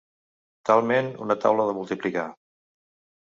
Talment 0.69 1.11
una 1.27 1.37
taula 1.43 1.67
de 1.71 1.75
multiplicar. 1.81 2.25